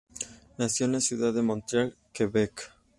Nació 0.57 0.87
en 0.87 0.93
la 0.93 0.99
ciudad 0.99 1.31
de 1.31 1.43
Montreal, 1.43 1.95
Quebec. 2.11 2.73